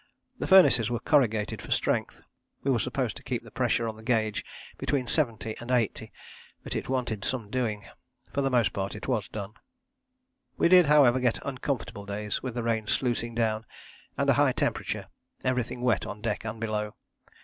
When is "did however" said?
10.69-11.19